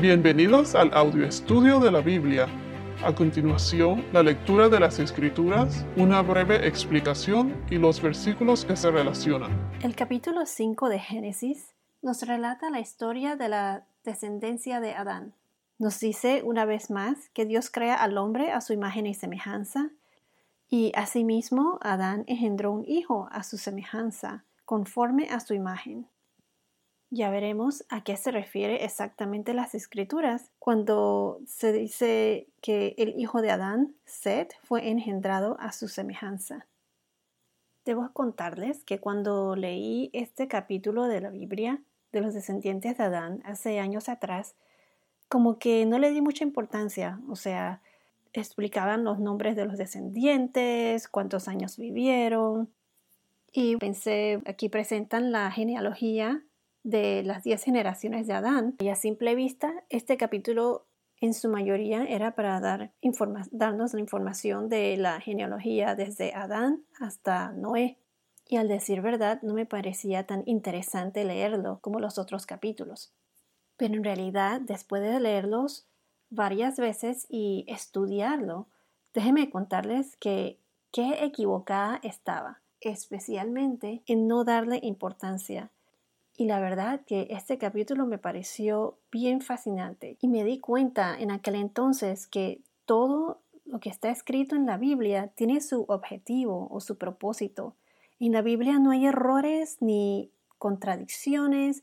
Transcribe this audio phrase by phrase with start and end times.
[0.00, 2.46] Bienvenidos al audio estudio de la Biblia.
[3.04, 8.92] A continuación, la lectura de las Escrituras, una breve explicación y los versículos que se
[8.92, 9.50] relacionan.
[9.82, 15.34] El capítulo 5 de Génesis nos relata la historia de la descendencia de Adán.
[15.78, 19.90] Nos dice una vez más que Dios crea al hombre a su imagen y semejanza,
[20.68, 26.06] y asimismo Adán engendró un hijo a su semejanza, conforme a su imagen.
[27.10, 30.50] Ya veremos a qué se refiere exactamente las escrituras.
[30.58, 36.66] Cuando se dice que el hijo de Adán, Seth, fue engendrado a su semejanza.
[37.86, 41.80] Debo contarles que cuando leí este capítulo de la Biblia
[42.12, 44.54] de los descendientes de Adán hace años atrás,
[45.28, 47.80] como que no le di mucha importancia, o sea,
[48.34, 52.68] explicaban los nombres de los descendientes, cuántos años vivieron,
[53.52, 56.42] y pensé, aquí presentan la genealogía
[56.82, 58.76] de las diez generaciones de Adán.
[58.78, 60.86] Y a simple vista, este capítulo
[61.20, 62.92] en su mayoría era para dar
[63.50, 67.98] darnos la información de la genealogía desde Adán hasta Noé.
[68.46, 73.12] Y al decir verdad, no me parecía tan interesante leerlo como los otros capítulos.
[73.76, 75.86] Pero en realidad, después de leerlos
[76.30, 78.68] varias veces y estudiarlo,
[79.12, 80.58] déjenme contarles que
[80.92, 85.70] qué equivocada estaba, especialmente en no darle importancia
[86.38, 91.32] y la verdad que este capítulo me pareció bien fascinante y me di cuenta en
[91.32, 96.80] aquel entonces que todo lo que está escrito en la Biblia tiene su objetivo o
[96.80, 97.74] su propósito.
[98.20, 101.82] En la Biblia no hay errores ni contradicciones,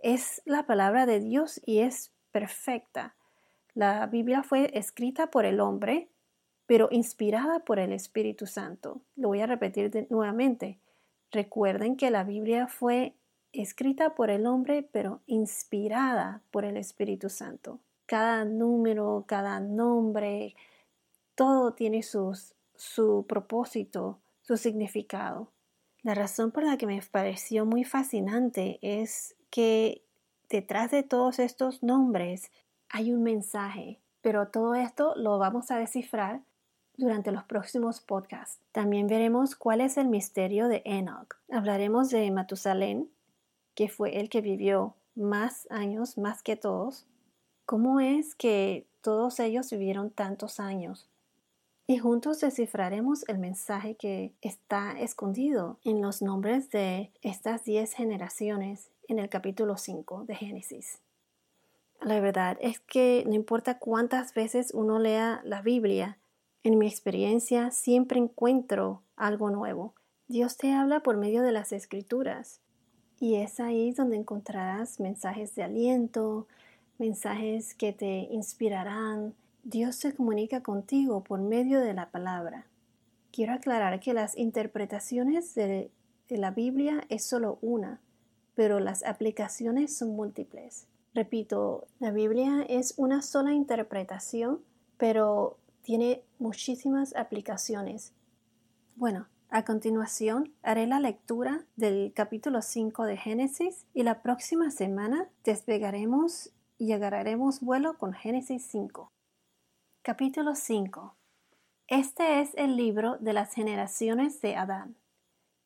[0.00, 3.16] es la palabra de Dios y es perfecta.
[3.74, 6.08] La Biblia fue escrita por el hombre,
[6.66, 9.00] pero inspirada por el Espíritu Santo.
[9.16, 10.78] Lo voy a repetir nuevamente.
[11.32, 13.16] Recuerden que la Biblia fue
[13.52, 17.78] escrita por el hombre, pero inspirada por el Espíritu Santo.
[18.06, 20.54] Cada número, cada nombre,
[21.34, 25.48] todo tiene su propósito, su significado.
[26.02, 30.02] La razón por la que me pareció muy fascinante es que
[30.48, 32.50] detrás de todos estos nombres
[32.88, 36.40] hay un mensaje, pero todo esto lo vamos a descifrar
[36.96, 38.58] durante los próximos podcasts.
[38.72, 41.36] También veremos cuál es el misterio de Enoch.
[41.50, 43.10] Hablaremos de Matusalén,
[43.78, 47.06] que fue el que vivió más años, más que todos,
[47.64, 51.08] ¿cómo es que todos ellos vivieron tantos años?
[51.86, 58.90] Y juntos descifraremos el mensaje que está escondido en los nombres de estas diez generaciones
[59.06, 60.98] en el capítulo 5 de Génesis.
[62.00, 66.18] La verdad es que no importa cuántas veces uno lea la Biblia,
[66.64, 69.94] en mi experiencia siempre encuentro algo nuevo.
[70.26, 72.60] Dios te habla por medio de las escrituras
[73.20, 76.46] y es ahí donde encontrarás mensajes de aliento,
[76.98, 79.34] mensajes que te inspirarán.
[79.64, 82.66] Dios se comunica contigo por medio de la palabra.
[83.32, 85.90] Quiero aclarar que las interpretaciones de,
[86.28, 88.00] la Biblia es solo una,
[88.54, 90.86] pero las aplicaciones son múltiples.
[91.14, 94.60] Repito, la Biblia es una sola interpretación,
[94.96, 98.12] pero tiene muchísimas aplicaciones.
[98.96, 105.30] Bueno, a continuación, haré la lectura del capítulo 5 de Génesis y la próxima semana
[105.42, 109.10] despegaremos y agarraremos vuelo con Génesis 5.
[110.02, 111.16] Capítulo 5.
[111.86, 114.96] Este es el libro de las generaciones de Adán.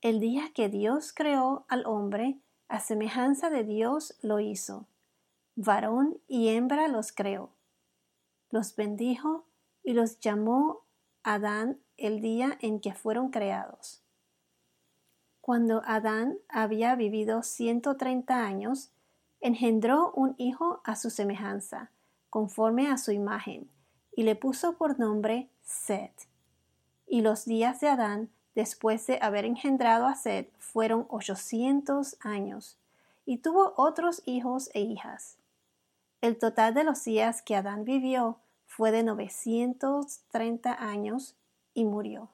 [0.00, 4.88] El día que Dios creó al hombre, a semejanza de Dios lo hizo.
[5.54, 7.50] Varón y hembra los creó.
[8.50, 9.46] Los bendijo
[9.82, 10.86] y los llamó
[11.22, 14.02] Adán el día en que fueron creados.
[15.40, 18.90] Cuando Adán había vivido ciento treinta años,
[19.40, 21.90] engendró un hijo a su semejanza,
[22.30, 23.70] conforme a su imagen,
[24.14, 26.26] y le puso por nombre Seth.
[27.06, 32.78] Y los días de Adán, después de haber engendrado a Seth, fueron ochocientos años,
[33.24, 35.36] y tuvo otros hijos e hijas.
[36.20, 41.36] El total de los días que Adán vivió fue de novecientos treinta años
[41.76, 42.30] y murió.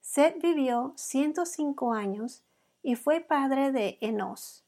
[0.00, 2.44] Seth vivió 105 años
[2.80, 4.64] y fue padre de Enos.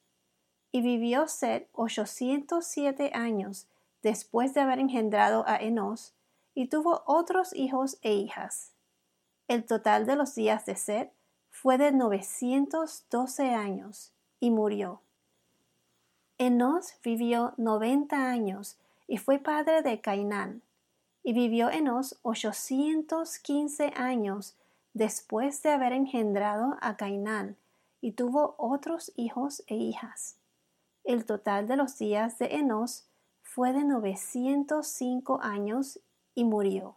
[0.73, 3.69] Y vivió Seth 807 años
[4.03, 6.15] después de haber engendrado a Enos,
[6.55, 8.73] y tuvo otros hijos e hijas.
[9.47, 11.13] El total de los días de Seth
[11.51, 15.03] fue de 912 años y murió.
[16.39, 20.63] Enos vivió 90 años y fue padre de Cainán
[21.27, 24.55] y vivió Enos 815 años
[24.95, 27.57] después de haber engendrado a Cainán,
[28.01, 30.37] y tuvo otros hijos e hijas.
[31.03, 33.09] El total de los días de Enos
[33.43, 35.99] fue de 905 años
[36.37, 36.95] y murió.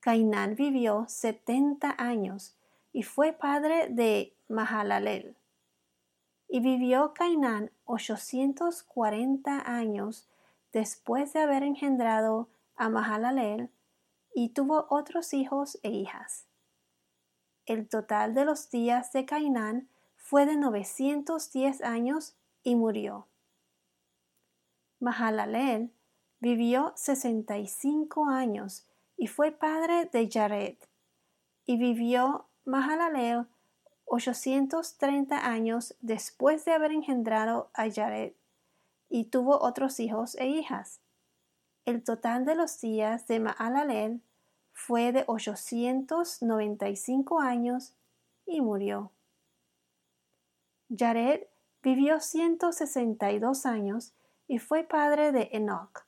[0.00, 2.54] Cainán vivió 70 años
[2.92, 5.36] y fue padre de Mahalalel.
[6.50, 10.28] Y vivió Cainán 840 años
[10.74, 13.70] después de haber engendrado a Mahalalel
[14.34, 16.46] y tuvo otros hijos e hijas.
[17.66, 23.26] El total de los días de Cainán fue de 910 años y murió.
[25.00, 25.92] Mahalalel
[26.40, 28.86] vivió 65 años
[29.16, 30.76] y fue padre de Jared.
[31.66, 33.46] Y vivió Mahalalel
[34.08, 38.32] 830 años después de haber engendrado a Jared,
[39.10, 41.00] y tuvo otros hijos e hijas.
[41.88, 44.20] El total de los días de Mahalalel
[44.74, 47.94] fue de 895 años
[48.44, 49.10] y murió.
[50.94, 51.44] Jared
[51.82, 54.12] vivió 162 años
[54.46, 56.04] y fue padre de Enoch.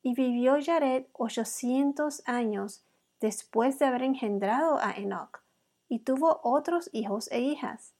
[0.00, 2.82] Y vivió Jared 800 años
[3.20, 5.42] después de haber engendrado a Enoch,
[5.86, 7.92] y tuvo otros hijos e hijas.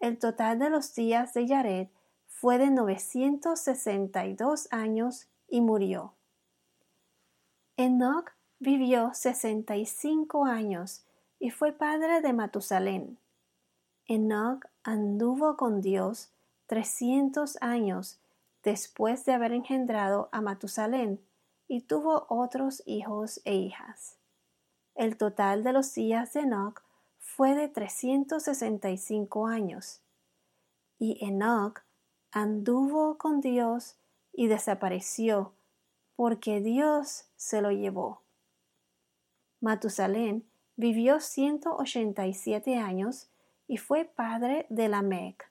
[0.00, 1.86] El total de los días de Jared
[2.26, 6.16] fue de 962 años y murió.
[7.76, 8.30] Enoch
[8.60, 11.04] vivió 65 años
[11.40, 13.18] y fue padre de Matusalén.
[14.06, 16.30] Enoch anduvo con Dios
[16.66, 18.20] 300 años
[18.62, 21.20] después de haber engendrado a Matusalén
[21.66, 24.18] y tuvo otros hijos e hijas.
[24.94, 26.80] El total de los días de Enoch
[27.18, 30.00] fue de 365 años.
[31.00, 31.82] Y Enoch
[32.30, 33.96] anduvo con Dios
[34.32, 35.52] y desapareció
[36.16, 38.22] porque Dios se lo llevó.
[39.60, 40.44] Matusalén
[40.76, 43.28] vivió 187 años
[43.66, 45.50] y fue padre de Lamec.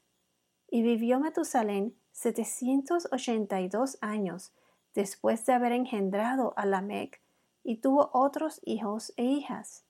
[0.69, 4.51] Y vivió Matusalén 782 años
[4.93, 7.21] después de haber engendrado a Lamec
[7.63, 9.85] y tuvo otros hijos e hijas.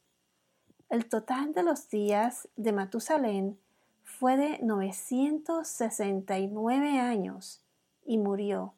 [0.89, 3.59] El total de los días de Matusalén
[4.03, 7.61] fue de 969 años
[8.05, 8.75] y murió.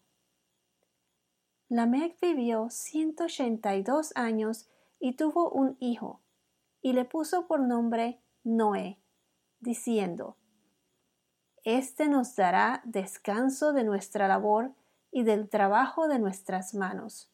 [1.67, 4.69] Lamec vivió 182 años
[4.99, 6.21] y tuvo un hijo,
[6.81, 8.99] y le puso por nombre Noé,
[9.59, 10.37] diciendo,
[11.63, 14.75] Este nos dará descanso de nuestra labor
[15.11, 17.31] y del trabajo de nuestras manos,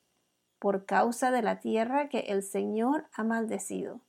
[0.59, 3.99] por causa de la tierra que el Señor ha maldecido.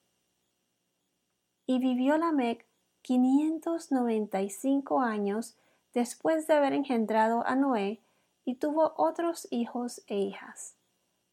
[1.67, 2.65] Y vivió Lamec
[3.03, 5.57] quinientos noventa y cinco años
[5.93, 8.01] después de haber engendrado a Noé,
[8.45, 10.77] y tuvo otros hijos e hijas.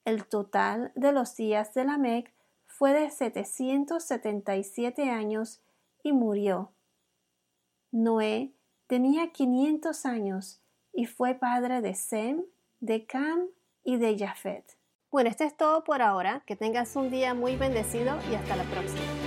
[0.05, 2.33] El total de los días de Lamec
[2.65, 5.61] fue de 777 años
[6.03, 6.71] y murió.
[7.91, 8.53] Noé
[8.87, 10.61] tenía 500 años
[10.93, 12.45] y fue padre de Sem,
[12.79, 13.47] de Cam
[13.83, 14.77] y de Jafet.
[15.11, 16.43] Bueno, esto es todo por ahora.
[16.45, 19.18] Que tengas un día muy bendecido y hasta la próxima.